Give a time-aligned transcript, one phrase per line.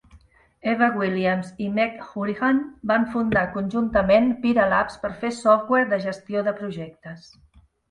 [0.69, 2.61] Evan Williams i Meg Hourihan
[2.93, 7.33] van fundar conjuntament Pyra Labs per fer software de gestió de projectes.